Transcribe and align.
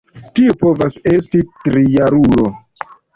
Tiu 0.37 0.53
povas 0.61 0.95
esti 1.11 1.41
trijarulo. 1.67 2.47